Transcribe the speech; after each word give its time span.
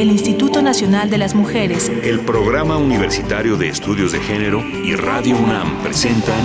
el 0.00 0.12
Instituto 0.12 0.62
Nacional 0.62 1.10
de 1.10 1.18
las 1.18 1.34
Mujeres, 1.34 1.90
el 2.04 2.20
Programa 2.20 2.76
Universitario 2.76 3.56
de 3.56 3.68
Estudios 3.68 4.12
de 4.12 4.20
Género 4.20 4.60
y 4.60 4.94
Radio 4.94 5.36
UNAM 5.36 5.82
presentan 5.82 6.38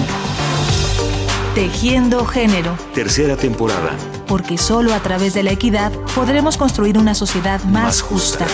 Tejiendo 1.53 2.25
Género. 2.25 2.75
Tercera 2.95 3.37
temporada. 3.37 3.95
Porque 4.25 4.57
solo 4.57 4.91
a 4.91 4.99
través 5.01 5.35
de 5.35 5.43
la 5.43 5.51
equidad 5.51 5.91
podremos 6.15 6.57
construir 6.57 6.97
una 6.97 7.13
sociedad 7.13 7.63
más, 7.65 8.01
justa. 8.01 8.47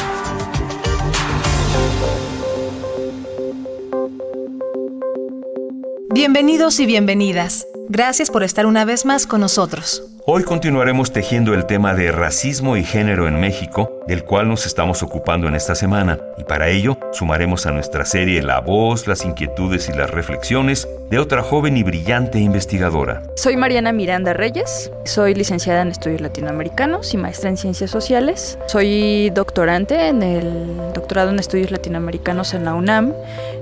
Bienvenidos 6.14 6.78
y 6.82 6.86
bienvenidas. 6.86 7.66
Gracias 7.88 8.30
por 8.30 8.44
estar 8.44 8.66
una 8.66 8.84
vez 8.84 9.06
más 9.06 9.26
con 9.26 9.40
nosotros. 9.40 10.04
Hoy 10.26 10.44
continuaremos 10.44 11.12
tejiendo 11.12 11.54
el 11.54 11.66
tema 11.66 11.94
de 11.94 12.12
racismo 12.12 12.76
y 12.78 12.84
género 12.84 13.28
en 13.28 13.40
México, 13.40 14.02
del 14.06 14.24
cual 14.24 14.48
nos 14.48 14.66
estamos 14.66 15.02
ocupando 15.02 15.48
en 15.48 15.56
esta 15.56 15.76
semana, 15.76 16.20
y 16.38 16.44
para 16.44 16.68
ello 16.68 16.98
sumaremos 17.14 17.66
a 17.66 17.72
nuestra 17.72 18.06
serie 18.06 18.42
la 18.42 18.60
voz, 18.60 19.08
las 19.08 19.24
inquietudes 19.24 19.88
y 19.88 19.94
las 19.94 20.12
reflexiones 20.12 20.88
de 21.10 21.20
otra 21.20 21.42
joven 21.42 21.78
y 21.78 21.84
brillante 21.84 22.40
investigadora. 22.40 23.24
Soy 23.36 23.56
Mariana 23.56 23.92
Miranda 23.92 24.34
Reyes, 24.34 24.92
soy 25.06 25.36
licenciada 25.36 25.82
en 25.82 25.90
estudios 25.90 26.22
latinoamericanos 26.22 27.14
y 27.14 27.18
maestra 27.18 27.50
en 27.50 27.58
ciencias 27.58 27.90
sociales. 27.90 28.60
Soy 28.68 29.30
doctorante 29.30 30.08
en 30.08 30.22
el 30.22 30.94
doctorado 30.94 31.30
en 31.30 31.40
estudios 31.40 31.72
latinoamericanos 31.72 32.54
en 32.54 32.66
la 32.66 32.76
UNAM 32.76 33.14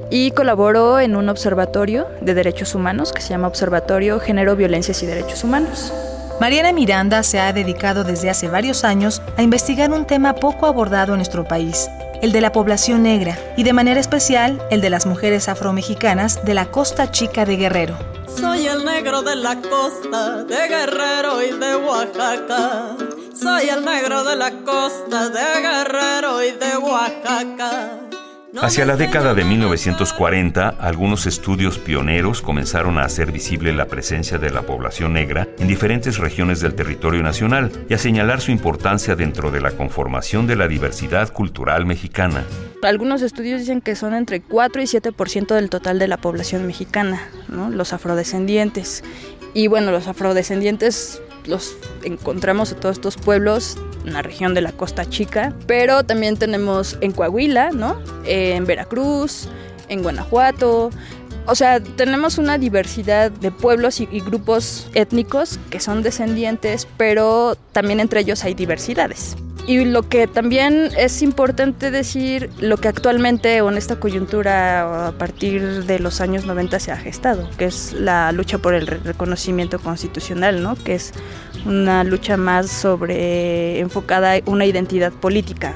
y 0.10 0.32
colaboro 0.32 1.00
en 1.00 1.16
un 1.16 1.30
observatorio 1.30 2.08
de 2.22 2.34
derechos 2.34 2.74
humanos 2.76 3.14
que 3.14 3.22
se 3.22 3.30
llama 3.30 3.48
Observatorio 3.48 4.20
Género, 4.20 4.56
Violencias 4.56 5.04
y 5.04 5.06
Derechos 5.06 5.44
Humanos. 5.44 5.94
Mariana 6.40 6.72
Miranda 6.72 7.24
se 7.24 7.40
ha 7.40 7.52
dedicado 7.52 8.04
desde 8.04 8.30
hace 8.30 8.48
varios 8.48 8.84
años 8.84 9.24
a 9.38 9.42
investigar 9.42 9.92
un 9.92 10.06
tema 10.06 10.34
poco 10.34 10.68
abordado 10.68 11.14
en 11.14 11.18
nuestro 11.18 11.48
país, 11.48 11.90
el 12.22 12.32
de 12.32 12.42
la 12.42 12.52
población 12.52 13.02
negra, 13.02 13.36
y 13.58 13.64
de 13.64 13.74
manera 13.74 14.00
especial 14.00 14.62
el 14.70 14.80
de 14.80 14.92
las 14.92 15.08
mujeres 15.08 15.50
afromexicanas 15.50 16.46
de 16.46 16.54
la 16.54 16.68
Costa 16.68 17.10
Chica 17.12 17.44
de 17.44 17.58
Guerrero. 17.58 17.98
Soy 18.28 18.68
el 18.68 18.86
negro 18.86 19.24
de 19.24 19.36
la 19.36 19.56
costa 19.56 20.44
de 20.44 20.68
Guerrero 20.68 21.42
y 21.42 21.58
de 21.58 21.76
Oaxaca. 21.76 22.96
Soy 23.34 23.70
el 23.70 23.84
negro 23.84 24.24
de 24.24 24.36
la 24.36 24.52
costa 24.64 25.30
de 25.30 25.62
Guerrero 25.62 26.44
y 26.44 26.52
de 26.52 26.78
Oaxaca. 26.78 28.07
Hacia 28.62 28.86
la 28.86 28.96
década 28.96 29.34
de 29.34 29.44
1940, 29.44 30.70
algunos 30.80 31.28
estudios 31.28 31.78
pioneros 31.78 32.42
comenzaron 32.42 32.98
a 32.98 33.04
hacer 33.04 33.32
visible 33.32 33.74
la 33.74 33.86
presencia 33.86 34.38
de 34.38 34.50
la 34.50 34.64
población 34.64 35.14
negra 35.14 35.48
en 35.60 35.68
diferentes 35.68 36.18
regiones 36.18 36.60
del 36.60 36.74
territorio 36.74 37.22
nacional 37.22 37.72
y 37.90 37.94
a 37.94 37.98
señalar 37.98 38.42
su 38.42 38.52
importancia 38.52 39.16
dentro 39.16 39.52
de 39.52 39.62
la 39.62 39.72
conformación 39.72 40.48
de 40.48 40.56
la 40.56 40.68
diversidad 40.68 41.32
cultural 41.32 41.86
mexicana. 41.86 42.46
Algunos 42.84 43.22
estudios 43.22 43.60
dicen 43.60 43.82
que 43.82 43.96
son 43.96 44.14
entre 44.14 44.42
4 44.42 44.82
y 44.82 44.86
7% 44.86 45.54
del 45.54 45.70
total 45.70 46.00
de 46.00 46.08
la 46.08 46.18
población 46.18 46.66
mexicana, 46.66 47.30
los 47.48 47.94
afrodescendientes. 47.94 49.04
Y 49.54 49.68
bueno, 49.68 49.92
los 49.92 50.08
afrodescendientes 50.08 51.22
los 51.46 51.78
encontramos 52.04 52.72
en 52.72 52.80
todos 52.80 52.98
estos 52.98 53.18
pueblos, 53.18 53.78
en 54.08 54.14
la 54.14 54.22
región 54.22 54.54
de 54.54 54.62
la 54.62 54.72
Costa 54.72 55.06
Chica, 55.06 55.54
pero 55.68 56.04
también 56.04 56.38
tenemos 56.38 56.98
en 57.02 57.12
Coahuila, 57.12 57.72
¿no? 57.72 58.02
En 58.26 58.66
Veracruz, 58.66 59.48
en 59.90 60.02
Guanajuato. 60.02 60.90
O 61.46 61.56
sea, 61.56 61.80
tenemos 61.80 62.38
una 62.38 62.58
diversidad 62.58 63.32
de 63.32 63.52
pueblos 63.52 64.02
y, 64.02 64.06
grupos 64.20 64.90
étnicos 64.94 65.60
que 65.70 65.80
son 65.80 66.04
descendientes, 66.04 66.88
pero 66.98 67.56
también 67.72 68.00
entre 68.00 68.22
ellos 68.22 68.44
hay 68.44 68.54
diversidades. 68.54 69.38
Y 69.66 69.84
lo 69.84 70.04
que 70.04 70.28
también 70.28 70.92
es 70.98 71.22
importante 71.22 71.92
decir, 71.92 72.50
lo 72.60 72.78
que 72.78 72.88
actualmente 72.88 73.60
o 73.62 73.70
en 73.70 73.78
esta 73.78 73.98
coyuntura 73.98 75.08
a 75.08 75.12
partir 75.12 75.84
de 75.84 76.00
los 76.00 76.22
años 76.22 76.46
90 76.46 76.80
se 76.80 76.94
ha 76.94 76.98
gestado, 76.98 77.50
que 77.58 77.66
es 77.66 77.92
la 77.92 78.32
lucha 78.32 78.60
por 78.60 78.74
el 78.74 78.88
reconocimiento 78.88 79.80
constitucional, 79.80 80.64
¿no? 80.64 80.76
que 80.76 80.96
es 80.96 81.14
una 81.66 82.04
lucha 82.04 82.38
más 82.38 82.70
sobre 82.70 83.80
enfocada 83.80 84.36
una 84.46 84.66
identidad 84.66 85.12
política, 85.12 85.76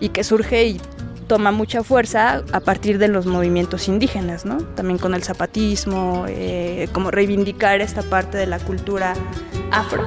y 0.00 0.10
que 0.10 0.24
surge 0.24 0.66
y 0.66 0.80
toma 1.26 1.50
mucha 1.50 1.82
fuerza 1.82 2.42
a 2.52 2.60
partir 2.60 2.98
de 2.98 3.08
los 3.08 3.26
movimientos 3.26 3.88
indígenas, 3.88 4.44
¿no? 4.44 4.58
también 4.58 4.98
con 4.98 5.14
el 5.14 5.22
zapatismo, 5.22 6.26
eh, 6.28 6.88
como 6.92 7.10
reivindicar 7.10 7.80
esta 7.80 8.02
parte 8.02 8.36
de 8.38 8.46
la 8.46 8.58
cultura 8.58 9.14
afro. 9.70 10.06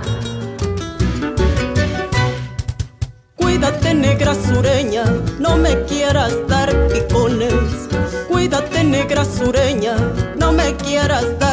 Cuídate 3.36 3.94
negra 3.96 4.36
sureña, 4.36 5.04
no 5.40 5.58
me 5.58 5.82
quieras 5.86 6.36
dar 6.48 6.72
picones. 6.90 7.54
Cuídate 8.28 8.84
negra 8.84 9.26
sureña, 9.26 9.96
no 10.38 10.52
me 10.52 10.76
quieras 10.76 11.26
dar 11.40 11.47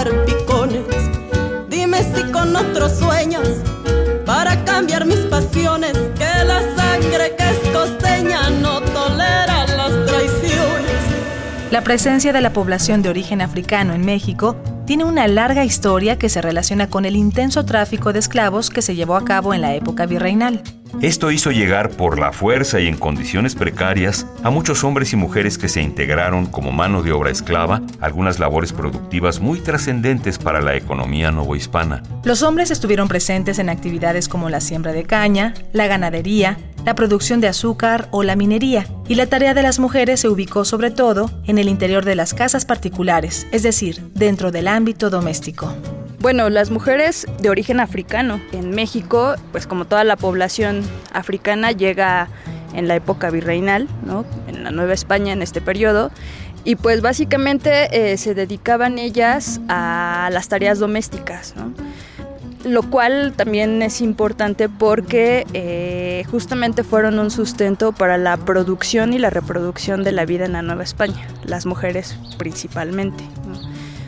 La 11.71 11.83
presencia 11.83 12.33
de 12.33 12.41
la 12.41 12.53
población 12.53 13.03
de 13.03 13.09
origen 13.09 13.41
africano 13.41 13.95
en 13.95 14.05
México 14.05 14.57
tiene 14.87 15.05
una 15.05 15.27
larga 15.27 15.65
historia 15.65 16.19
que 16.19 16.29
se 16.29 16.41
relaciona 16.41 16.89
con 16.89 17.05
el 17.05 17.17
intenso 17.17 17.65
tráfico 17.65 18.13
de 18.13 18.21
esclavos 18.21 18.71
que 18.71 18.83
se 18.83 18.95
llevó 18.95 19.17
a 19.17 19.25
cabo 19.25 19.55
en 19.55 19.61
la 19.61 19.75
época 19.75 20.07
virreinal. 20.07 20.63
Esto 21.01 21.31
hizo 21.31 21.51
llegar 21.51 21.91
por 21.91 22.19
la 22.19 22.33
fuerza 22.33 22.81
y 22.81 22.87
en 22.87 22.97
condiciones 22.97 23.55
precarias 23.55 24.27
a 24.43 24.51
muchos 24.51 24.85
hombres 24.85 25.13
y 25.13 25.17
mujeres 25.17 25.59
que 25.59 25.69
se 25.69 25.83
integraron 25.83 26.47
como 26.47 26.73
mano 26.73 27.03
de 27.03 27.13
obra 27.13 27.31
esclava 27.31 27.83
algunas 28.01 28.39
labores 28.39 28.73
productivas 28.73 29.41
muy 29.41 29.61
trascendentes 29.61 30.39
para 30.39 30.61
la 30.61 30.77
economía 30.77 31.31
novohispana. 31.31 32.03
Los 32.25 32.43
hombres 32.43 32.71
estuvieron 32.71 33.09
presentes 33.09 33.59
en 33.59 33.69
actividades 33.69 34.29
como 34.29 34.49
la 34.49 34.61
siembra 34.61 34.93
de 34.93 35.05
caña, 35.05 35.55
la 35.73 35.87
ganadería, 35.87 36.59
la 36.85 36.95
producción 36.95 37.41
de 37.41 37.49
azúcar 37.49 38.09
o 38.11 38.23
la 38.23 38.37
minería, 38.37 38.87
y 39.09 39.15
la 39.15 39.27
tarea 39.27 39.55
de 39.55 39.63
las 39.63 39.79
mujeres 39.79 40.21
se 40.21 40.29
ubicó 40.29 40.65
sobre 40.65 40.91
todo 40.91 41.31
en 41.45 41.59
el 41.59 41.69
interior 41.69 42.05
de 42.05 42.15
las 42.15 42.35
casas 42.35 42.65
particulares, 42.65 43.47
es 43.53 43.63
decir, 43.63 44.01
dentro 44.15 44.51
del 44.53 44.69
ámbito 44.69 45.11
doméstico. 45.11 45.75
Bueno, 46.25 46.49
las 46.49 46.71
mujeres 46.71 47.27
de 47.43 47.51
origen 47.51 47.81
africano 47.81 48.41
en 48.53 48.71
México, 48.71 49.35
pues 49.53 49.67
como 49.67 49.85
toda 49.85 50.05
la 50.05 50.17
población 50.17 50.81
africana 51.13 51.71
llega 51.71 52.29
en 52.73 52.89
la 52.89 52.97
época 52.97 53.29
virreinal, 53.29 53.89
¿no? 54.07 54.25
en 54.49 54.65
la 54.65 54.71
Nueva 54.71 54.95
España 54.95 55.35
en 55.35 55.43
este 55.43 55.61
periodo, 55.61 56.11
y 56.65 56.77
pues 56.77 57.03
básicamente 57.03 57.89
eh, 58.13 58.17
se 58.17 58.33
dedicaban 58.33 58.99
ellas 58.99 59.61
a 59.69 60.31
las 60.33 60.49
tareas 60.49 60.79
domésticas, 60.79 61.57
¿no? 61.57 61.75
lo 62.65 62.89
cual 62.89 63.35
también 63.37 63.83
es 63.83 64.01
importante 64.01 64.71
porque 64.71 65.45
eh, 65.53 66.25
justamente 66.31 66.85
fueron 66.85 67.19
un 67.19 67.31
sustento 67.31 67.93
para 67.93 68.17
la 68.17 68.39
producción 68.39 69.13
y 69.13 69.19
la 69.19 69.29
reproducción 69.29 70.03
de 70.03 70.13
la 70.13 70.25
vida 70.25 70.47
en 70.47 70.55
la 70.55 70.63
Nueva 70.63 70.85
España, 70.85 71.29
las 71.45 71.67
mujeres 71.67 72.17
principalmente. 72.39 73.25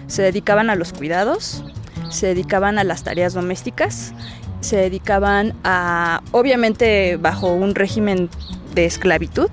Se 0.06 0.22
dedicaban 0.22 0.70
a 0.70 0.76
los 0.76 0.94
cuidados, 0.94 1.62
se 2.10 2.28
dedicaban 2.28 2.78
a 2.78 2.84
las 2.84 3.02
tareas 3.02 3.34
domésticas, 3.34 4.12
se 4.60 4.76
dedicaban 4.76 5.54
a, 5.64 6.22
obviamente 6.32 7.16
bajo 7.16 7.52
un 7.52 7.74
régimen 7.74 8.28
de 8.74 8.84
esclavitud, 8.84 9.48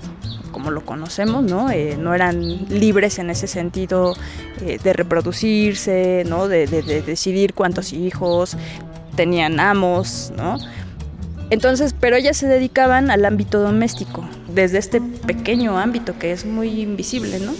como 0.50 0.70
lo 0.70 0.84
conocemos, 0.84 1.42
¿no? 1.42 1.70
Eh, 1.70 1.96
no 1.98 2.14
eran 2.14 2.68
libres 2.68 3.18
en 3.18 3.30
ese 3.30 3.46
sentido 3.46 4.14
eh, 4.60 4.78
de 4.82 4.92
reproducirse, 4.92 6.24
¿no? 6.26 6.48
De, 6.48 6.66
de, 6.66 7.02
decidir 7.02 7.54
cuántos 7.54 7.92
hijos, 7.92 8.56
tenían 9.16 9.60
amos, 9.60 10.32
¿no? 10.36 10.58
Entonces, 11.50 11.94
pero 11.98 12.16
ellas 12.16 12.36
se 12.36 12.46
dedicaban 12.46 13.10
al 13.10 13.24
ámbito 13.24 13.60
doméstico, 13.60 14.24
desde 14.48 14.78
este 14.78 15.00
pequeño 15.00 15.78
ámbito 15.78 16.18
que 16.18 16.32
es 16.32 16.44
muy 16.44 16.80
invisible, 16.80 17.40
¿no? 17.40 17.52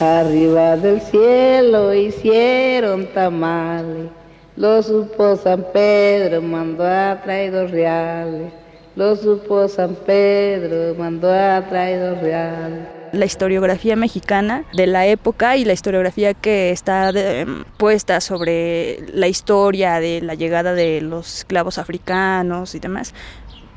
Arriba 0.00 0.76
del 0.76 1.00
cielo 1.02 1.94
hicieron 1.94 3.06
tamales 3.12 4.19
lo 4.60 4.82
supo 4.82 5.36
San 5.36 5.64
Pedro, 5.72 6.42
mandó 6.42 6.84
a 6.86 7.18
traer 7.22 7.50
dos 7.50 7.70
reales. 7.70 8.52
Lo 8.94 9.16
supo 9.16 9.66
San 9.68 9.94
Pedro, 9.94 10.94
mandó 10.98 11.32
a 11.32 11.66
traer 11.66 12.10
dos 12.10 12.20
reales. 12.20 12.80
La 13.12 13.24
historiografía 13.24 13.96
mexicana 13.96 14.64
de 14.74 14.86
la 14.86 15.06
época 15.06 15.56
y 15.56 15.64
la 15.64 15.72
historiografía 15.72 16.34
que 16.34 16.72
está 16.72 17.10
puesta 17.78 18.20
sobre 18.20 18.98
la 19.14 19.28
historia 19.28 19.98
de 19.98 20.20
la 20.20 20.34
llegada 20.34 20.74
de 20.74 21.00
los 21.00 21.38
esclavos 21.38 21.78
africanos 21.78 22.74
y 22.74 22.80
demás, 22.80 23.14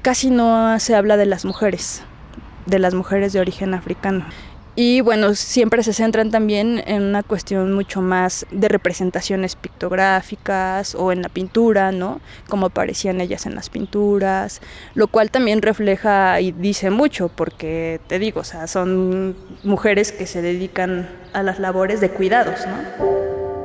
casi 0.01 0.31
no 0.31 0.77
se 0.81 0.95
habla 0.95 1.15
de 1.15 1.27
las 1.27 1.45
mujeres, 1.45 2.03
de 2.65 2.79
las 2.79 2.93
mujeres 2.93 3.31
de 3.31 3.39
origen 3.39 3.73
africano. 3.73 4.25
Y 4.75 5.01
bueno, 5.01 5.35
siempre 5.35 5.83
se 5.83 5.93
centran 5.93 6.31
también 6.31 6.83
en 6.87 7.03
una 7.03 7.21
cuestión 7.21 7.73
mucho 7.73 8.01
más 8.01 8.47
de 8.51 8.67
representaciones 8.67 9.55
pictográficas 9.55 10.95
o 10.95 11.11
en 11.11 11.21
la 11.21 11.29
pintura, 11.29 11.91
¿no? 11.91 12.21
Como 12.49 12.67
aparecían 12.67 13.21
ellas 13.21 13.45
en 13.45 13.53
las 13.53 13.69
pinturas, 13.69 14.61
lo 14.95 15.07
cual 15.07 15.29
también 15.29 15.61
refleja 15.61 16.41
y 16.41 16.51
dice 16.53 16.89
mucho, 16.89 17.29
porque 17.29 18.01
te 18.07 18.17
digo, 18.17 18.41
o 18.41 18.43
sea, 18.43 18.65
son 18.65 19.35
mujeres 19.63 20.11
que 20.11 20.25
se 20.25 20.41
dedican 20.41 21.07
a 21.33 21.43
las 21.43 21.59
labores 21.59 22.01
de 22.01 22.09
cuidados, 22.09 22.61
¿no? 22.65 23.13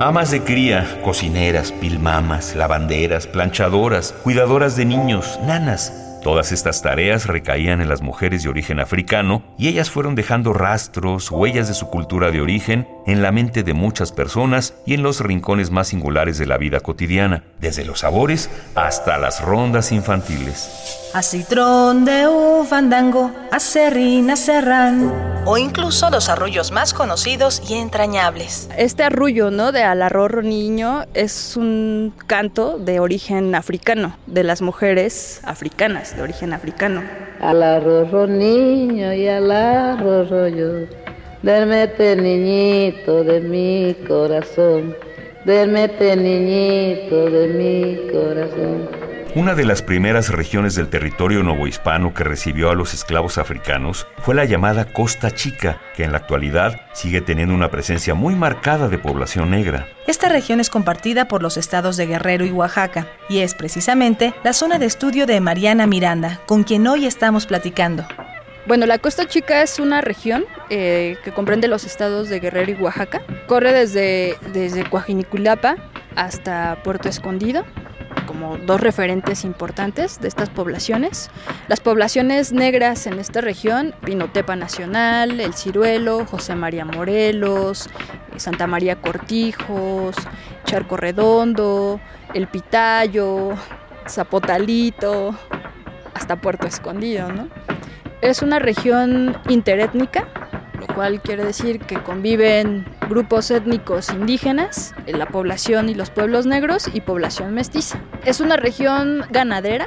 Amas 0.01 0.31
de 0.31 0.45
cría, 0.45 1.01
cocineras, 1.03 1.73
pilmamas, 1.73 2.55
lavanderas, 2.55 3.27
planchadoras, 3.27 4.13
cuidadoras 4.13 4.77
de 4.77 4.85
niños, 4.85 5.41
nanas, 5.45 6.08
Todas 6.29 6.53
estas 6.53 6.83
tareas 6.83 7.25
recaían 7.25 7.81
en 7.81 7.89
las 7.89 8.03
mujeres 8.03 8.43
de 8.43 8.51
origen 8.51 8.81
africano 8.81 9.43
y 9.57 9.69
ellas 9.69 9.91
fueron 9.91 10.15
dejando 10.15 10.53
rastros, 10.53 11.31
huellas 11.31 11.69
de 11.69 11.75
su 11.75 11.89
cultura 11.89 12.31
de 12.31 12.43
origen 12.43 12.87
en 13.09 13.23
la 13.23 13.33
mente 13.33 13.63
de 13.63 13.73
muchas 13.73 14.13
personas 14.13 14.75
y 14.85 14.93
en 14.93 15.03
los 15.03 15.21
rincones 15.21 15.71
más 15.71 15.89
singulares 15.89 16.37
de 16.37 16.45
la 16.45 16.59
vida 16.59 16.81
cotidiana, 16.81 17.43
desde 17.59 17.87
los 17.87 18.01
sabores 18.01 18.51
hasta 18.75 19.17
las 19.17 19.43
rondas 19.43 19.93
infantiles. 19.93 21.09
A 21.15 21.23
citrón 21.23 22.05
de 22.05 22.29
un 22.29 22.67
fandango, 22.67 23.31
a 23.51 23.59
serrín, 23.61 24.31
a 24.31 24.37
serrán, 24.37 25.11
o 25.47 25.57
incluso 25.57 26.11
los 26.11 26.29
arrullos 26.29 26.71
más 26.71 26.93
conocidos 26.93 27.63
y 27.67 27.77
entrañables. 27.77 28.69
Este 28.77 29.05
arrullo, 29.05 29.51
¿no? 29.51 29.73
De 29.73 29.85
Alarrorro 29.85 30.43
Niño 30.43 31.05
es 31.15 31.57
un 31.57 32.13
canto 32.27 32.79
de 32.79 33.01
origen 33.01 33.55
africano, 33.55 34.19
de 34.27 34.45
las 34.45 34.61
mujeres 34.61 35.41
africanas, 35.45 36.15
de 36.15 36.21
origen 36.21 36.53
africano. 36.53 37.03
Alarrorro 37.41 38.27
Niño 38.27 39.15
y 39.15 39.29
alarrorro 39.29 40.49
yo, 40.49 40.87
Dermete 41.43 42.17
niñito 42.17 43.23
de 43.23 43.41
mi 43.41 43.95
corazón, 44.07 44.97
Dermete 45.45 46.17
niñito 46.17 47.31
de 47.31 47.49
mi 47.49 48.11
corazón. 48.13 48.89
Una 49.37 49.55
de 49.55 49.65
las 49.65 49.83
primeras 49.83 50.31
regiones 50.31 50.75
del 50.75 50.89
territorio 50.89 51.45
novohispano 51.45 52.13
que 52.13 52.25
recibió 52.25 52.71
a 52.71 52.75
los 52.75 52.93
esclavos 52.93 53.39
africanos 53.39 54.07
fue 54.19 54.35
la 54.35 54.47
llamada 54.47 54.93
Costa 54.93 55.31
Chica, 55.31 55.81
que 55.95 56.03
en 56.03 56.11
la 56.11 56.19
actualidad 56.19 56.81
sigue 56.93 57.21
teniendo 57.21 57.55
una 57.55 57.71
presencia 57.71 58.15
muy 58.15 58.35
marcada 58.35 58.89
de 58.89 58.99
población 58.99 59.51
negra. 59.51 59.87
Esta 60.09 60.29
región 60.29 60.59
es 60.59 60.71
compartida 60.71 61.29
por 61.29 61.43
los 61.43 61.57
estados 61.57 61.97
de 61.97 62.07
Guerrero 62.07 62.47
y 62.47 62.51
Oaxaca, 62.51 63.07
y 63.29 63.39
es 63.39 63.55
precisamente 63.55 64.35
la 64.43 64.55
zona 64.55 64.81
de 64.81 64.87
estudio 64.87 65.25
de 65.25 65.41
Mariana 65.41 65.87
Miranda, 65.87 66.41
con 66.47 66.65
quien 66.65 66.87
hoy 66.89 67.07
estamos 67.07 67.47
platicando. 67.47 68.07
Bueno, 68.69 68.85
la 68.85 68.99
Costa 68.99 69.27
Chica 69.27 69.63
es 69.63 69.79
una 69.79 70.03
región 70.03 70.45
eh, 70.69 71.17
que 71.25 71.33
comprende 71.33 71.69
los 71.69 71.85
estados 71.85 72.29
de 72.29 72.39
Guerrero 72.39 72.71
y 72.71 72.75
Oaxaca. 72.75 73.23
Corre 73.47 73.73
desde, 73.73 74.37
desde 74.53 74.85
hasta 76.15 76.83
Puerto 76.85 77.09
Escondido 77.09 77.65
como 78.27 78.59
dos 78.59 78.83
referentes 78.83 79.47
importantes 79.47 80.21
de 80.21 80.29
estas 80.29 80.51
poblaciones. 80.51 81.31
Las 81.69 81.81
poblaciones 81.81 82.53
negras 82.53 83.07
en 83.07 83.19
esta 83.19 83.41
región, 83.41 83.95
Pinotepa 84.05 84.55
Nacional, 84.55 85.41
El 85.41 85.55
Ciruelo, 85.55 86.27
José 86.27 86.55
María 86.55 86.85
Morelos, 86.85 87.87
eh, 88.35 88.39
Santa 88.39 88.67
María 88.67 89.01
Cortijos, 89.01 90.15
Charco 90.65 90.99
Redondo, 90.99 92.03
El 92.35 92.49
Pitayo, 92.49 93.55
Zapotalito, 94.07 95.35
hasta 96.13 96.37
Puerto 96.37 96.67
Escondido. 96.67 97.33
¿no? 97.33 97.49
Es 98.21 98.43
una 98.43 98.59
región 98.59 99.37
interétnica 99.49 100.27
lo 100.79 100.87
cual 100.87 101.21
quiere 101.21 101.45
decir 101.45 101.81
que 101.81 102.01
conviven 102.03 102.87
grupos 103.09 103.51
étnicos 103.51 104.11
indígenas, 104.11 104.95
la 105.07 105.27
población 105.27 105.89
y 105.89 105.95
los 105.95 106.11
pueblos 106.11 106.47
negros 106.47 106.89
y 106.93 107.01
población 107.01 107.53
mestiza. 107.53 108.01
Es 108.25 108.41
una 108.41 108.57
región 108.57 109.25
ganadera, 109.31 109.87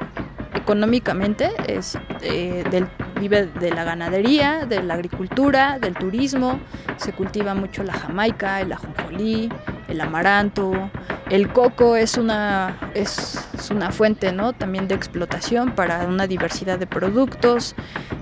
económicamente 0.54 1.50
es, 1.68 1.98
eh, 2.22 2.64
del, 2.72 2.88
vive 3.20 3.48
de 3.48 3.72
la 3.72 3.84
ganadería, 3.84 4.66
de 4.66 4.84
la 4.84 4.96
agricultura, 4.96 5.80
del 5.80 5.94
turismo, 5.94 6.60
se 6.98 7.14
cultiva 7.14 7.54
mucho 7.54 7.84
la 7.84 7.94
jamaica, 7.94 8.60
el 8.60 8.74
ajonjolí, 8.74 9.50
el 9.92 10.02
amaranto, 10.02 10.90
el 11.30 11.52
coco 11.52 11.96
es 11.96 12.18
una, 12.18 12.92
es, 12.94 13.46
una 13.70 13.92
fuente 13.92 14.32
¿no? 14.32 14.54
también 14.54 14.88
de 14.88 14.96
explotación 14.96 15.76
para 15.76 16.06
una 16.06 16.28
diversidad 16.28 16.80
de 16.80 16.88
productos, 16.88 17.76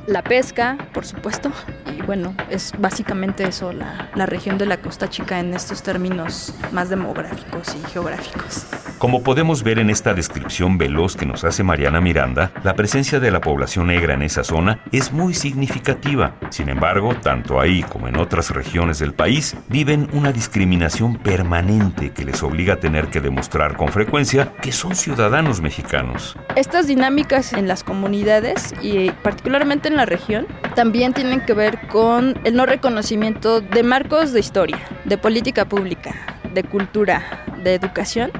la 0.07 0.23
pesca, 0.23 0.77
por 0.93 1.05
supuesto, 1.05 1.51
y 1.95 2.01
bueno, 2.01 2.35
es 2.49 2.73
básicamente 2.79 3.47
eso, 3.47 3.71
la, 3.71 4.09
la 4.15 4.25
región 4.25 4.57
de 4.57 4.65
la 4.65 4.77
Costa 4.77 5.09
Chica 5.09 5.39
en 5.39 5.53
estos 5.53 5.83
términos 5.83 6.53
más 6.71 6.89
demográficos 6.89 7.75
y 7.75 7.87
geográficos. 7.91 8.65
Como 8.99 9.23
podemos 9.23 9.63
ver 9.63 9.79
en 9.79 9.89
esta 9.89 10.13
descripción 10.13 10.77
veloz 10.77 11.15
que 11.15 11.25
nos 11.25 11.45
hace 11.45 11.63
Mariana 11.63 12.01
Miranda, 12.01 12.51
la 12.65 12.75
presencia 12.75 13.21
de 13.21 13.31
la 13.31 13.39
población 13.39 13.87
negra 13.87 14.13
en 14.13 14.23
esa 14.23 14.43
zona 14.43 14.81
es 14.91 15.13
muy 15.13 15.33
significativa. 15.33 16.35
Sin 16.49 16.67
embargo, 16.67 17.15
tanto 17.15 17.61
ahí 17.61 17.81
como 17.81 18.09
en 18.09 18.17
otras 18.17 18.49
regiones 18.49 18.99
del 18.99 19.13
país, 19.13 19.55
viven 19.69 20.09
una 20.11 20.33
discriminación 20.33 21.15
permanente 21.15 22.11
que 22.11 22.25
les 22.25 22.43
obliga 22.43 22.73
a 22.73 22.79
tener 22.81 23.07
que 23.07 23.21
demostrar 23.21 23.77
con 23.77 23.87
frecuencia 23.87 24.51
que 24.61 24.73
son 24.73 24.93
ciudadanos 24.97 25.61
mexicanos. 25.61 26.35
Estas 26.57 26.85
dinámicas 26.85 27.53
en 27.53 27.69
las 27.69 27.85
comunidades 27.85 28.73
y 28.81 29.11
particularmente 29.11 29.87
en 29.87 29.95
la 29.95 30.07
región 30.07 30.45
también 30.75 31.13
tienen 31.13 31.39
que 31.45 31.53
ver 31.53 31.87
con 31.87 32.37
el 32.43 32.53
no 32.53 32.65
reconocimiento 32.65 33.61
de 33.61 33.81
marcos 33.81 34.33
de 34.33 34.41
historia, 34.41 34.79
de 35.05 35.17
política 35.17 35.63
pública, 35.63 36.13
de 36.53 36.65
cultura, 36.65 37.45
de 37.63 37.75
educación 37.75 38.31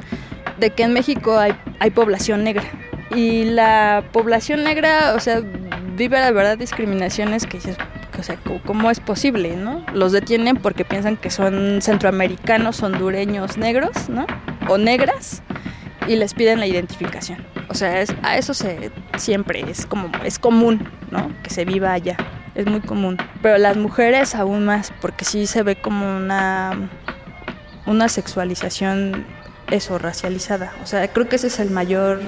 de 0.59 0.71
que 0.71 0.83
en 0.83 0.94
México 0.94 1.38
hay, 1.38 1.56
hay 1.79 1.91
población 1.91 2.44
negra. 2.44 2.63
Y 3.15 3.45
la 3.45 4.03
población 4.11 4.63
negra, 4.63 5.13
o 5.15 5.19
sea, 5.19 5.41
vive 5.95 6.19
la 6.19 6.31
verdad 6.31 6.57
discriminaciones 6.57 7.45
que 7.45 7.59
o 8.19 8.23
sea, 8.23 8.38
¿cómo 8.65 8.91
es 8.91 9.00
posible, 9.00 9.56
no? 9.56 9.85
Los 9.94 10.11
detienen 10.11 10.57
porque 10.57 10.83
piensan 10.83 11.15
que 11.15 11.29
son 11.29 11.81
centroamericanos, 11.81 12.83
hondureños 12.83 13.57
negros, 13.57 14.09
¿no? 14.09 14.27
O 14.67 14.77
negras 14.77 15.41
y 16.07 16.15
les 16.17 16.33
piden 16.33 16.59
la 16.59 16.67
identificación. 16.67 17.45
O 17.69 17.75
sea, 17.75 18.01
es, 18.01 18.13
a 18.23 18.38
eso 18.38 18.53
se 18.53 18.91
siempre 19.17 19.63
es 19.69 19.85
como 19.85 20.11
es 20.25 20.38
común, 20.38 20.89
¿no? 21.11 21.31
Que 21.44 21.50
se 21.50 21.63
viva 21.65 21.94
allá. 21.94 22.17
Es 22.56 22.65
muy 22.65 22.81
común. 22.81 23.17
Pero 23.41 23.57
las 23.57 23.77
mujeres 23.77 24.35
aún 24.35 24.65
más 24.65 24.91
porque 25.00 25.23
sí 25.23 25.47
se 25.47 25.63
ve 25.63 25.75
como 25.77 26.17
una 26.17 26.89
una 27.85 28.09
sexualización 28.09 29.25
eso, 29.71 29.98
racializada. 29.98 30.74
O 30.83 30.86
sea, 30.86 31.07
creo 31.07 31.27
que 31.27 31.36
ese 31.36 31.48
es 31.48 31.60
el 31.60 31.69
mayor, 31.69 32.19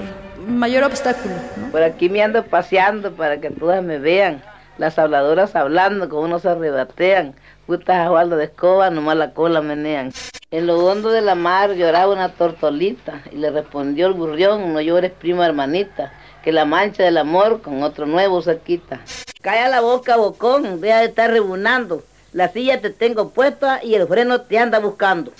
mayor 0.48 0.84
obstáculo. 0.84 1.36
Por 1.72 1.84
aquí 1.84 2.10
me 2.10 2.22
ando 2.22 2.46
paseando 2.46 3.14
para 3.14 3.40
que 3.40 3.50
todas 3.50 3.84
me 3.84 4.00
vean. 4.00 4.44
Las 4.78 4.98
habladoras 4.98 5.56
hablando, 5.56 6.10
como 6.10 6.24
uno 6.24 6.40
se 6.40 6.50
arrebatean. 6.50 7.36
Putas 7.68 8.10
a 8.10 8.26
de 8.26 8.44
escoba, 8.44 8.90
nomás 8.90 9.18
la 9.18 9.34
cola 9.34 9.62
menean. 9.62 10.12
En 10.50 10.68
lo 10.68 10.80
hondo 10.86 11.10
de 11.10 11.22
la 11.22 11.36
mar 11.36 11.76
lloraba 11.76 12.12
una 12.12 12.30
tortolita 12.30 13.22
y 13.32 13.38
le 13.38 13.52
respondió 13.52 14.08
el 14.08 14.14
burrión, 14.14 14.74
no 14.74 14.82
llores 14.82 15.12
prima 15.12 15.46
hermanita, 15.46 16.12
que 16.44 16.52
la 16.52 16.66
mancha 16.66 17.04
del 17.04 17.18
amor 17.18 17.62
con 17.62 17.84
otro 17.84 18.06
nuevo 18.06 18.42
se 18.42 18.58
quita. 18.58 19.00
Calla 19.42 19.70
la 19.70 19.82
boca, 19.82 20.18
bocón, 20.18 20.82
deja 20.82 21.00
de 21.00 21.06
estar 21.06 21.32
rebunando. 21.32 22.04
La 22.34 22.50
silla 22.50 22.82
te 22.82 22.90
tengo 22.90 23.30
puesta 23.30 23.84
y 23.84 23.96
el 23.96 24.08
freno 24.08 24.42
te 24.42 24.58
anda 24.58 24.80
buscando. 24.80 25.32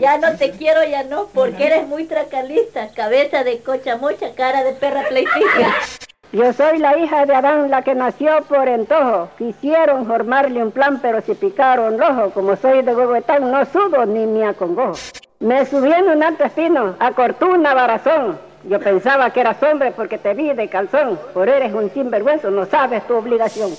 Ya 0.00 0.16
no 0.16 0.34
te 0.36 0.50
quiero, 0.52 0.82
ya 0.82 1.04
no, 1.04 1.26
porque 1.34 1.66
eres 1.66 1.86
muy 1.86 2.04
tracalista, 2.04 2.88
cabeza 2.94 3.44
de 3.44 3.60
cocha 3.60 3.98
mocha, 3.98 4.34
cara 4.34 4.64
de 4.64 4.72
perra 4.72 5.02
pleitita. 5.08 5.74
Yo 6.32 6.52
soy 6.54 6.78
la 6.78 6.96
hija 6.96 7.26
de 7.26 7.34
Adán, 7.34 7.70
la 7.70 7.82
que 7.82 7.94
nació 7.94 8.40
por 8.48 8.66
entojo. 8.68 9.28
Quisieron 9.36 10.06
formarle 10.06 10.62
un 10.62 10.70
plan, 10.70 11.00
pero 11.02 11.20
se 11.20 11.34
picaron 11.34 11.98
rojo. 11.98 12.30
Como 12.30 12.56
soy 12.56 12.82
de 12.82 12.94
Huehuetán, 12.94 13.50
no 13.50 13.66
subo 13.66 14.06
ni 14.06 14.26
me 14.26 14.46
acongojo. 14.46 14.94
Me 15.40 15.66
subí 15.66 15.92
en 15.92 16.08
un 16.08 16.22
alto 16.22 16.44
espino, 16.44 16.94
acortó 16.98 17.48
una 17.48 17.74
barazón. 17.74 18.38
Yo 18.64 18.78
pensaba 18.78 19.30
que 19.30 19.40
eras 19.40 19.62
hombre 19.62 19.90
porque 19.90 20.18
te 20.18 20.32
vi 20.34 20.52
de 20.52 20.68
calzón. 20.68 21.18
Por 21.34 21.48
eres 21.48 21.74
un 21.74 21.90
sinvergüenza, 21.90 22.48
no 22.48 22.64
sabes 22.64 23.06
tu 23.06 23.16
obligación. 23.16 23.70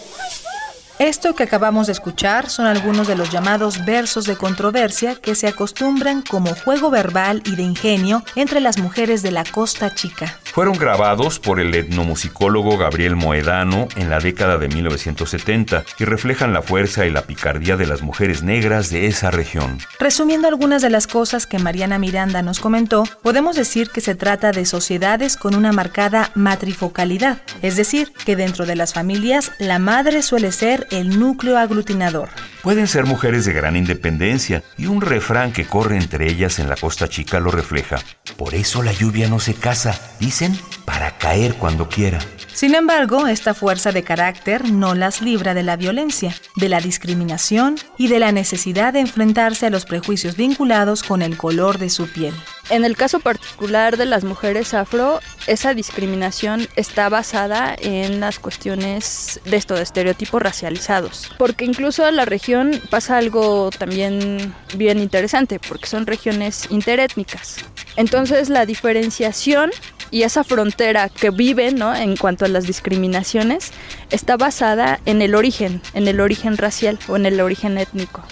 Esto 1.02 1.34
que 1.34 1.42
acabamos 1.42 1.88
de 1.88 1.94
escuchar 1.94 2.48
son 2.48 2.68
algunos 2.68 3.08
de 3.08 3.16
los 3.16 3.32
llamados 3.32 3.86
versos 3.86 4.26
de 4.26 4.36
controversia 4.36 5.16
que 5.16 5.34
se 5.34 5.48
acostumbran 5.48 6.22
como 6.22 6.54
juego 6.54 6.92
verbal 6.92 7.42
y 7.44 7.56
de 7.56 7.64
ingenio 7.64 8.24
entre 8.36 8.60
las 8.60 8.78
mujeres 8.78 9.24
de 9.24 9.32
la 9.32 9.44
Costa 9.44 9.96
Chica. 9.96 10.38
Fueron 10.44 10.78
grabados 10.78 11.40
por 11.40 11.60
el 11.60 11.74
etnomusicólogo 11.74 12.78
Gabriel 12.78 13.16
Moedano 13.16 13.88
en 13.96 14.12
la 14.12 14.20
década 14.20 14.60
de 14.60 14.68
1970 14.68 15.86
y 15.98 16.06
reflejan 16.06 16.54
la 16.54 16.62
fuerza 16.62 17.06
y 17.08 17.10
la 17.10 17.24
picardía 17.24 17.78
de 17.78 17.88
las 17.88 18.04
mujeres 18.04 18.44
negras 18.44 18.92
de 18.92 19.08
esa 19.08 19.32
región. 19.32 19.80
Resumiendo 19.98 20.50
algunas 20.50 20.84
de 20.84 20.92
las 20.92 21.08
cosas 21.08 21.48
que 21.48 21.58
Mariana 21.58 21.98
Miranda 21.98 22.44
nos 22.44 22.60
comentó, 22.60 23.06
podemos 23.24 23.56
decir 23.56 23.90
que 23.90 24.02
se 24.02 24.14
trata 24.14 24.52
de 24.52 24.66
sociedades 24.66 25.36
con 25.36 25.56
una 25.56 25.72
marcada 25.72 26.30
matrifocalidad, 26.36 27.42
es 27.64 27.76
decir, 27.76 28.14
que 28.26 28.36
dentro 28.36 28.68
de 28.68 28.76
las 28.76 28.94
familias 28.94 29.54
la 29.58 29.80
madre 29.80 30.22
suele 30.22 30.52
ser 30.52 30.86
el 30.92 31.20
núcleo 31.20 31.58
aglutinador. 31.58 32.30
Pueden 32.62 32.88
ser 32.88 33.06
mujeres 33.06 33.46
de 33.46 33.54
gran 33.54 33.76
independencia 33.76 34.64
y 34.78 34.86
un 34.86 35.02
refrán 35.02 35.52
que 35.52 35.66
corre 35.66 35.98
entre 35.98 36.30
ellas 36.30 36.60
en 36.60 36.70
la 36.70 36.76
costa 36.76 37.08
chica 37.08 37.40
lo 37.40 37.50
refleja. 37.50 37.98
Por 38.38 38.54
eso 38.54 38.84
la 38.84 38.92
lluvia 38.92 39.28
no 39.28 39.40
se 39.40 39.56
casa, 39.56 40.00
dicen, 40.20 40.58
para 40.86 41.18
caer 41.18 41.56
cuando 41.56 41.90
quiera. 41.90 42.20
Sin 42.54 42.76
embargo, 42.76 43.28
esta 43.28 43.54
fuerza 43.54 43.92
de 43.92 44.04
carácter 44.04 44.70
no 44.70 44.94
las 44.94 45.22
libra 45.22 45.54
de 45.54 45.64
la 45.64 45.78
violencia, 45.78 46.36
de 46.58 46.70
la 46.70 46.82
discriminación 46.82 47.78
y 47.98 48.08
de 48.08 48.20
la 48.20 48.32
necesidad 48.32 48.94
de 48.94 49.00
enfrentarse 49.00 49.66
a 49.66 49.70
los 49.70 49.86
prejuicios 49.86 50.36
vinculados 50.36 51.02
con 51.02 51.22
el 51.22 51.38
color 51.38 51.80
de 51.80 51.90
su 51.90 52.08
piel. 52.08 52.34
En 52.72 52.86
el 52.86 52.96
caso 52.96 53.20
particular 53.20 53.98
de 53.98 54.06
las 54.06 54.24
mujeres 54.24 54.74
afro, 54.74 55.20
esa 55.46 55.74
discriminación 55.74 56.70
está 56.78 57.10
basada 57.10 57.76
en 57.78 58.22
las 58.22 58.40
cuestiones 58.40 59.42
de 59.44 59.58
esto, 59.58 59.76
de 59.76 59.82
estereotipos 59.82 60.42
racializados. 60.42 61.34
Porque 61.38 61.66
incluso 61.66 62.08
en 62.08 62.16
la 62.16 62.24
región 62.24 62.82
pasa 62.90 63.18
algo 63.18 63.72
también 63.78 64.56
bien 64.78 65.00
interesante, 65.00 65.60
porque 65.60 65.88
son 65.88 66.06
regiones 66.06 66.68
interétnicas. 66.70 67.58
Entonces 67.98 68.48
la 68.48 68.66
diferenciación 68.66 69.72
y 70.10 70.24
esa 70.24 70.46
frontera 70.46 71.10
que 71.10 71.30
viven 71.30 71.76
¿no? 71.76 71.94
en 71.94 72.16
cuanto 72.16 72.46
a 72.46 72.48
las 72.48 72.66
discriminaciones 72.66 73.72
está 74.12 74.38
basada 74.38 75.02
en 75.06 75.22
el 75.22 75.36
origen, 75.36 75.82
en 75.94 76.08
el 76.08 76.22
origen 76.22 76.56
racial 76.56 76.98
o 77.10 77.18
en 77.18 77.26
el 77.26 77.42
origen 77.42 77.78
étnico. 77.78 78.24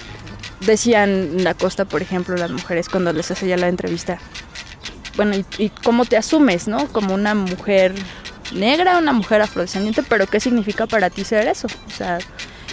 Decían 0.62 1.44
la 1.44 1.54
costa, 1.54 1.86
por 1.86 2.02
ejemplo, 2.02 2.36
las 2.36 2.52
mujeres 2.52 2.90
cuando 2.90 3.14
les 3.14 3.32
hacía 3.32 3.56
la 3.58 3.70
entrevista, 3.70 4.20
bueno, 5.16 5.36
¿y, 5.58 5.70
cómo 5.70 6.06
te 6.06 6.18
asumes, 6.18 6.68
no? 6.68 6.88
Como 6.88 7.14
una 7.14 7.36
mujer 7.36 7.94
negra, 8.54 8.98
una 8.98 9.14
mujer 9.14 9.42
afrodescendiente, 9.42 10.04
pero 10.04 10.28
¿qué 10.28 10.40
significa 10.40 10.88
para 10.88 11.10
ti 11.10 11.24
ser 11.24 11.48
eso? 11.48 11.68
O 11.88 11.92
sea, 11.92 12.20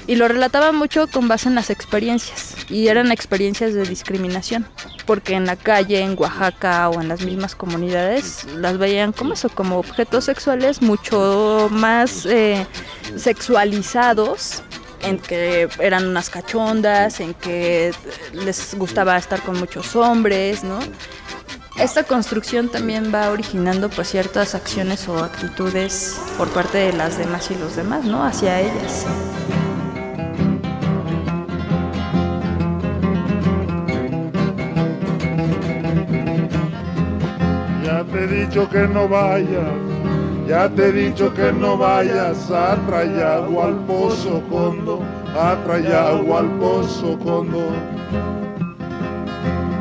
y 0.07 0.15
lo 0.15 0.29
relataba 0.29 0.73
mucho 0.73 1.09
con 1.09 1.29
base 1.29 1.49
en 1.49 1.55
las 1.55 1.71
experiencias 1.71 2.55
y 2.71 2.89
eran 2.89 3.11
experiencias 3.11 3.75
de 3.75 3.85
discriminación 3.85 4.67
porque 5.05 5.35
en 5.35 5.47
la 5.47 5.57
calle 5.57 6.01
en 6.01 6.17
Oaxaca 6.17 6.89
o 6.91 7.01
en 7.01 7.09
las 7.09 7.23
mismas 7.23 7.55
comunidades 7.55 8.45
las 8.57 8.79
veían 8.79 9.13
como 9.13 9.35
eso 9.35 9.49
como 9.49 9.79
objetos 9.79 10.25
sexuales 10.25 10.83
mucho 10.83 11.69
más 11.73 12.27
eh, 12.27 12.67
sexualizados 13.17 14.63
en 15.07 15.19
que 15.19 15.69
eran 15.79 16.07
unas 16.07 16.31
cachondas 16.31 17.21
en 17.21 17.35
que 17.35 17.93
les 18.33 18.75
gustaba 18.75 19.17
estar 19.17 19.41
con 19.43 19.59
muchos 19.59 19.97
hombres 19.97 20.65
no 20.65 20.79
esta 21.79 22.05
construcción 22.05 22.71
también 22.71 23.13
va 23.15 23.31
originando 23.31 23.91
pues 23.91 24.09
ciertas 24.09 24.55
acciones 24.55 25.09
o 25.09 25.23
actitudes 25.23 26.19
por 26.39 26.49
parte 26.49 26.79
de 26.79 26.93
las 26.95 27.19
demás 27.19 27.51
y 27.51 27.55
los 27.55 27.77
demás 27.77 28.05
no 28.05 28.25
hacia 28.25 28.61
ellas. 28.61 29.07
Te 38.17 38.25
he 38.25 38.47
dicho 38.47 38.67
que 38.71 38.89
no 38.89 39.07
vayas, 39.07 39.75
ya 40.47 40.69
te 40.69 40.89
he 40.89 40.93
dicho 40.93 41.33
que 41.35 41.53
no 41.53 41.77
vayas 41.77 42.51
a 42.51 42.77
traer 42.87 43.23
agua 43.23 43.67
al 43.67 43.75
pozo 43.87 44.41
condo, 44.49 45.01
a 45.35 45.57
traer 45.65 45.93
agua 45.93 46.41
al 46.41 46.51
pozo 46.59 47.19
condo. 47.19 47.73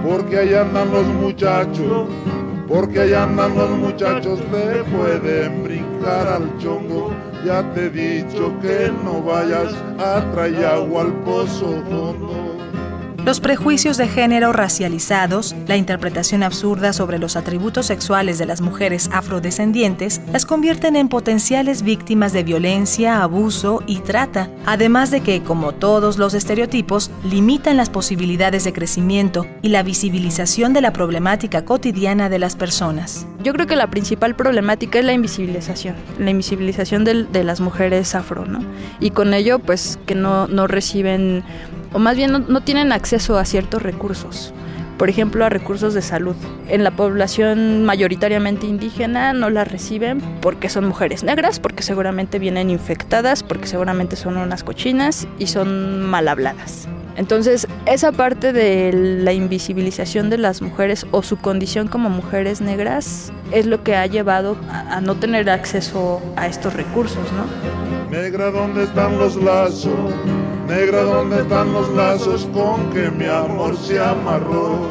Porque 0.08 0.40
allá 0.40 0.62
andan 0.62 0.92
los 0.92 1.06
muchachos, 1.08 2.08
porque 2.68 3.02
allá 3.02 3.24
andan 3.24 3.56
los 3.56 3.70
muchachos, 3.72 4.40
te 4.52 4.84
pueden 4.96 5.64
brincar 5.64 6.28
al 6.28 6.58
chongo. 6.58 7.12
Ya 7.46 7.62
te 7.74 7.86
he 7.86 7.90
dicho 7.90 8.52
que 8.62 8.92
no 9.04 9.22
vayas 9.22 9.76
a 10.00 10.22
traer 10.32 10.66
agua 10.66 11.04
al 11.04 11.14
pozo 11.24 11.84
condo. 11.90 12.56
Los 13.26 13.40
prejuicios 13.40 13.98
de 13.98 14.08
género 14.08 14.54
racializados, 14.54 15.56
la 15.66 15.78
interpretación 15.78 16.44
absurda 16.44 16.94
sobre 16.94 17.18
los 17.18 17.36
atributos 17.36 17.88
sexuales 17.88 18.38
de 18.38 18.46
las 18.46 18.62
mujeres 18.62 19.10
afrodescendientes, 19.12 20.22
las 20.32 20.46
convierten 20.46 20.96
en 20.96 21.10
potenciales 21.10 21.82
víctimas 21.82 22.34
de 22.34 22.44
violencia, 22.44 23.24
abuso 23.24 23.82
y 23.88 24.02
trata, 24.02 24.52
además 24.68 25.10
de 25.10 25.22
que, 25.22 25.42
como 25.42 25.72
todos 25.72 26.20
los 26.20 26.36
estereotipos, 26.36 27.10
limitan 27.24 27.78
las 27.78 27.90
posibilidades 27.90 28.64
de 28.64 28.74
crecimiento 28.74 29.48
y 29.64 29.70
la 29.70 29.82
visibilización 29.82 30.74
de 30.74 30.82
la 30.82 30.94
problemática 30.94 31.66
cotidiana 31.66 32.30
de 32.30 32.38
las 32.38 32.56
personas. 32.56 33.26
Yo 33.46 33.54
creo 33.54 33.68
que 33.68 33.76
la 33.76 33.92
principal 33.92 34.36
problemática 34.36 34.98
es 34.98 35.06
la 35.06 35.14
invisibilización, 35.14 35.94
la 36.18 36.32
invisibilización 36.32 37.04
de, 37.04 37.44
las 37.44 37.62
mujeres 37.62 38.16
afro, 38.16 38.44
¿no? 38.44 38.60
Y 39.00 39.12
con 39.12 39.36
ello, 39.36 39.60
pues, 39.60 40.00
que 40.08 40.16
no, 40.16 40.48
no 40.48 40.66
reciben 40.66 41.44
o 41.94 42.00
más 42.00 42.18
bien 42.18 42.32
no, 42.32 42.62
tienen 42.62 42.92
acceso 42.92 43.38
a 43.38 43.46
ciertos 43.46 43.84
recursos 43.84 44.52
por 44.98 45.10
ejemplo, 45.10 45.44
a 45.46 45.50
recursos 45.50 45.94
de 45.94 46.02
salud. 46.02 46.38
En 46.70 46.86
la 46.86 46.92
población 46.92 47.84
mayoritariamente 47.86 48.66
indígena 48.66 49.34
no 49.34 49.50
la 49.50 49.66
reciben 49.66 50.22
porque 50.42 50.70
son 50.70 50.86
mujeres 50.86 51.22
negras, 51.22 51.60
porque 51.60 51.84
seguramente 51.84 52.40
vienen 52.40 52.70
infectadas, 52.70 53.44
porque 53.44 53.68
seguramente 53.68 54.16
son 54.16 54.38
unas 54.38 54.64
cochinas 54.64 55.28
y 55.38 55.48
son 55.48 56.02
mal 56.02 56.30
habladas. 56.30 56.88
Entonces, 57.16 57.68
esa 57.86 58.12
parte 58.12 58.52
de 58.52 58.92
la 58.94 59.32
invisibilización 59.32 60.30
de 60.30 60.38
las 60.38 60.62
mujeres 60.62 61.06
o 61.12 61.24
su 61.24 61.38
condición 61.38 61.88
como 61.88 62.10
mujeres 62.10 62.60
negras 62.60 63.32
es 63.52 63.66
lo 63.66 63.84
que 63.84 63.96
ha 63.96 64.06
llevado 64.06 64.58
a, 64.70 65.00
no 65.00 65.16
tener 65.16 65.50
acceso 65.50 66.22
a 66.36 66.48
estos 66.48 66.74
recursos, 66.74 67.26
¿no? 67.34 68.16
Negra, 68.18 68.52
¿dónde 68.52 68.84
están 68.84 69.18
los 69.18 69.36
lazos? 69.38 69.94
Negra, 70.68 71.04
¿dónde 71.04 71.42
están 71.42 71.72
los 71.72 71.90
lazos 71.94 72.48
con 72.54 72.90
que 72.92 73.10
mi 73.12 73.26
amor 73.26 73.78
se 73.78 74.00
amarró? 74.00 74.90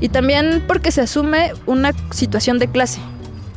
Y 0.00 0.08
también 0.08 0.62
porque 0.68 0.92
se 0.92 1.00
asume 1.00 1.52
una 1.66 1.92
situación 2.10 2.58
de 2.58 2.68
clase. 2.68 3.00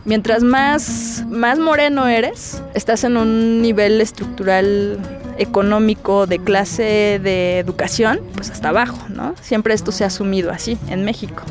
Mientras 0.06 0.44
más, 0.44 1.26
más 1.30 1.60
moreno 1.60 2.08
eres, 2.08 2.62
estás 2.74 3.04
en 3.04 3.18
un 3.18 3.62
nivel 3.62 4.02
estructural 4.02 4.98
económico, 5.38 6.28
de 6.28 6.40
clase, 6.40 7.20
de 7.24 7.60
educación, 7.60 8.20
pues 8.36 8.50
hasta 8.50 8.70
abajo, 8.70 9.00
¿no? 9.10 9.36
Siempre 9.42 9.74
esto 9.74 9.92
se 9.92 10.04
ha 10.04 10.08
asumido 10.08 10.52
así 10.52 10.78
en 10.90 11.06
México. 11.06 11.44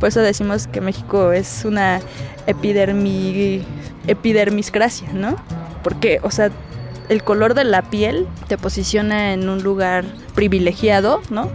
Por 0.00 0.08
eso 0.08 0.20
decimos 0.20 0.66
que 0.66 0.80
México 0.80 1.32
es 1.32 1.64
una 1.64 2.00
epidermi, 2.46 3.62
epidermiscracia, 4.06 5.12
¿no? 5.12 5.36
Porque, 5.82 6.20
o 6.22 6.30
sea, 6.30 6.50
el 7.08 7.22
color 7.22 7.54
de 7.54 7.64
la 7.64 7.82
piel 7.82 8.26
te 8.48 8.56
posiciona 8.56 9.34
en 9.34 9.48
un 9.48 9.62
lugar 9.62 10.04
privilegiado, 10.34 11.20
¿no? 11.30 11.50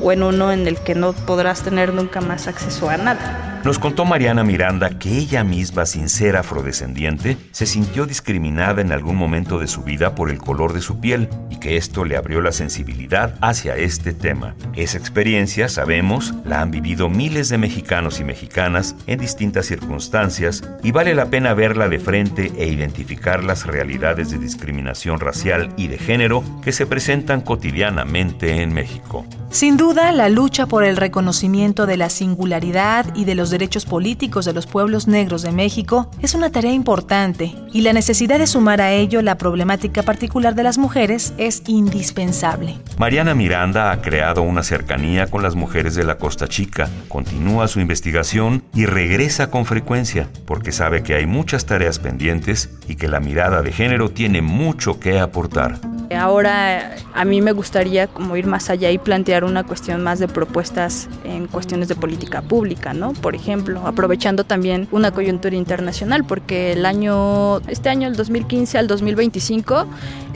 O 0.00 0.12
en 0.12 0.22
uno 0.22 0.52
en 0.52 0.66
el 0.66 0.78
que 0.78 0.94
no 0.94 1.12
podrás 1.12 1.62
tener 1.62 1.92
nunca 1.92 2.20
más 2.20 2.48
acceso 2.48 2.88
a 2.88 2.96
nada. 2.96 3.52
Nos 3.64 3.78
contó 3.78 4.04
Mariana 4.04 4.42
Miranda 4.42 4.90
que 4.90 5.16
ella 5.16 5.44
misma, 5.44 5.86
sin 5.86 6.08
ser 6.08 6.36
afrodescendiente, 6.36 7.36
se 7.52 7.64
sintió 7.64 8.06
discriminada 8.06 8.80
en 8.80 8.90
algún 8.90 9.14
momento 9.14 9.60
de 9.60 9.68
su 9.68 9.84
vida 9.84 10.16
por 10.16 10.30
el 10.30 10.38
color 10.38 10.72
de 10.72 10.80
su 10.80 10.98
piel 10.98 11.28
y 11.48 11.60
que 11.60 11.76
esto 11.76 12.04
le 12.04 12.16
abrió 12.16 12.40
la 12.40 12.50
sensibilidad 12.50 13.36
hacia 13.40 13.76
este 13.76 14.14
tema. 14.14 14.56
Esa 14.74 14.98
experiencia, 14.98 15.68
sabemos, 15.68 16.34
la 16.44 16.60
han 16.60 16.72
vivido 16.72 17.08
miles 17.08 17.50
de 17.50 17.58
mexicanos 17.58 18.18
y 18.18 18.24
mexicanas 18.24 18.96
en 19.06 19.20
distintas 19.20 19.66
circunstancias 19.66 20.64
y 20.82 20.90
vale 20.90 21.14
la 21.14 21.26
pena 21.26 21.54
verla 21.54 21.88
de 21.88 22.00
frente 22.00 22.50
e 22.58 22.66
identificar 22.66 23.44
las 23.44 23.64
realidades 23.64 24.32
de 24.32 24.38
discriminación 24.38 25.20
racial 25.20 25.72
y 25.76 25.86
de 25.86 25.98
género 25.98 26.42
que 26.64 26.72
se 26.72 26.84
presentan 26.84 27.42
cotidianamente 27.42 28.60
en 28.60 28.74
México. 28.74 29.24
Sin 29.50 29.76
duda, 29.82 30.12
la 30.12 30.28
lucha 30.28 30.66
por 30.66 30.84
el 30.84 30.96
reconocimiento 30.96 31.86
de 31.86 31.96
la 31.96 32.08
singularidad 32.08 33.16
y 33.16 33.24
de 33.24 33.34
los 33.34 33.50
derechos 33.50 33.84
políticos 33.84 34.44
de 34.44 34.52
los 34.52 34.68
pueblos 34.68 35.08
negros 35.08 35.42
de 35.42 35.50
México 35.50 36.08
es 36.22 36.36
una 36.36 36.52
tarea 36.52 36.72
importante 36.72 37.52
y 37.72 37.80
la 37.80 37.92
necesidad 37.92 38.38
de 38.38 38.46
sumar 38.46 38.80
a 38.80 38.92
ello 38.92 39.22
la 39.22 39.38
problemática 39.38 40.04
particular 40.04 40.54
de 40.54 40.62
las 40.62 40.78
mujeres 40.78 41.34
es 41.36 41.64
indispensable. 41.66 42.78
Mariana 42.96 43.34
Miranda 43.34 43.90
ha 43.90 44.00
creado 44.00 44.42
una 44.42 44.62
cercanía 44.62 45.26
con 45.26 45.42
las 45.42 45.56
mujeres 45.56 45.96
de 45.96 46.04
la 46.04 46.16
Costa 46.16 46.46
Chica, 46.46 46.88
continúa 47.08 47.66
su 47.66 47.80
investigación 47.80 48.62
y 48.74 48.86
regresa 48.86 49.50
con 49.50 49.66
frecuencia 49.66 50.28
porque 50.46 50.70
sabe 50.70 51.02
que 51.02 51.16
hay 51.16 51.26
muchas 51.26 51.66
tareas 51.66 51.98
pendientes 51.98 52.70
y 52.86 52.94
que 52.94 53.08
la 53.08 53.18
mirada 53.18 53.62
de 53.62 53.72
género 53.72 54.10
tiene 54.10 54.42
mucho 54.42 55.00
que 55.00 55.18
aportar. 55.18 55.80
Ahora 56.16 56.94
a 57.14 57.24
mí 57.24 57.40
me 57.40 57.52
gustaría 57.52 58.06
como 58.06 58.36
ir 58.36 58.46
más 58.46 58.70
allá 58.70 58.90
y 58.90 58.98
plantear 58.98 59.44
una 59.44 59.64
cuestión 59.72 60.02
más 60.02 60.18
de 60.18 60.28
propuestas 60.28 61.08
en 61.24 61.46
cuestiones 61.46 61.88
de 61.88 61.94
política 61.94 62.42
pública, 62.42 62.92
¿no? 62.92 63.14
Por 63.14 63.34
ejemplo, 63.34 63.86
aprovechando 63.86 64.44
también 64.44 64.86
una 64.92 65.12
coyuntura 65.12 65.56
internacional, 65.56 66.24
porque 66.24 66.72
el 66.72 66.84
año, 66.84 67.60
este 67.68 67.88
año, 67.88 68.06
el 68.06 68.14
2015 68.14 68.76
al 68.76 68.86
2025, 68.86 69.86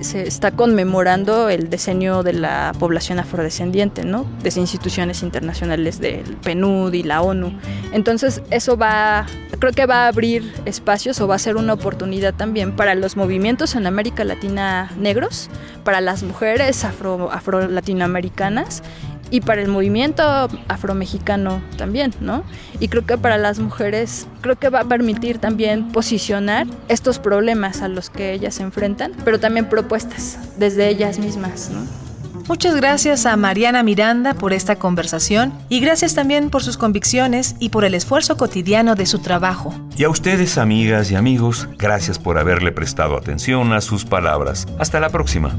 se 0.00 0.26
está 0.26 0.52
conmemorando 0.52 1.50
el 1.50 1.68
decenio 1.68 2.22
de 2.22 2.32
la 2.32 2.72
población 2.78 3.18
afrodescendiente, 3.18 4.06
¿no? 4.06 4.24
Desde 4.42 4.62
instituciones 4.62 5.22
internacionales 5.22 6.00
del 6.00 6.24
PNUD 6.42 6.94
y 6.94 7.02
la 7.02 7.20
ONU. 7.20 7.52
Entonces, 7.92 8.40
eso 8.50 8.78
va, 8.78 9.26
creo 9.58 9.72
que 9.72 9.84
va 9.84 10.06
a 10.06 10.08
abrir 10.08 10.50
espacios 10.64 11.20
o 11.20 11.28
va 11.28 11.34
a 11.34 11.38
ser 11.38 11.56
una 11.56 11.74
oportunidad 11.74 12.32
también 12.32 12.74
para 12.74 12.94
los 12.94 13.18
movimientos 13.18 13.74
en 13.74 13.86
América 13.86 14.24
Latina 14.24 14.90
negros, 14.98 15.50
para 15.84 16.00
las 16.00 16.22
mujeres 16.22 16.84
afro, 16.84 17.30
afro 17.30 17.68
latinoamericanas 17.68 18.82
y 19.30 19.40
para 19.40 19.62
el 19.62 19.68
movimiento 19.68 20.22
afromexicano 20.68 21.62
también, 21.76 22.12
¿no? 22.20 22.44
Y 22.80 22.88
creo 22.88 23.04
que 23.04 23.18
para 23.18 23.38
las 23.38 23.58
mujeres, 23.58 24.26
creo 24.40 24.56
que 24.56 24.68
va 24.68 24.80
a 24.80 24.84
permitir 24.84 25.38
también 25.38 25.88
posicionar 25.92 26.66
estos 26.88 27.18
problemas 27.18 27.82
a 27.82 27.88
los 27.88 28.10
que 28.10 28.32
ellas 28.32 28.56
se 28.56 28.62
enfrentan, 28.62 29.12
pero 29.24 29.40
también 29.40 29.68
propuestas 29.68 30.38
desde 30.58 30.88
ellas 30.88 31.18
mismas, 31.18 31.70
¿no? 31.70 32.06
Muchas 32.48 32.76
gracias 32.76 33.26
a 33.26 33.36
Mariana 33.36 33.82
Miranda 33.82 34.34
por 34.34 34.52
esta 34.52 34.76
conversación 34.76 35.52
y 35.68 35.80
gracias 35.80 36.14
también 36.14 36.48
por 36.48 36.62
sus 36.62 36.76
convicciones 36.76 37.56
y 37.58 37.70
por 37.70 37.84
el 37.84 37.94
esfuerzo 37.94 38.36
cotidiano 38.36 38.94
de 38.94 39.06
su 39.06 39.18
trabajo. 39.18 39.74
Y 39.96 40.04
a 40.04 40.08
ustedes, 40.08 40.56
amigas 40.56 41.10
y 41.10 41.16
amigos, 41.16 41.68
gracias 41.76 42.20
por 42.20 42.38
haberle 42.38 42.70
prestado 42.70 43.16
atención 43.16 43.72
a 43.72 43.80
sus 43.80 44.04
palabras. 44.04 44.68
Hasta 44.78 45.00
la 45.00 45.08
próxima. 45.08 45.58